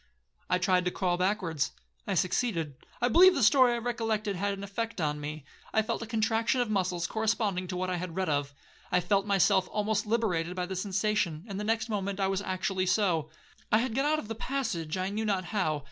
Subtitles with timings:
[0.49, 2.73] 'I tried to crawl backwards,—I succeeded.
[3.03, 6.59] I believe the story I recollected had an effect on me, I felt a contraction
[6.59, 8.55] of muscles corresponding to what I had read of.
[8.91, 12.87] I felt myself almost liberated by the sensation, and the next moment I was actually
[12.87, 15.79] so;—I had got out of the passage I knew not how.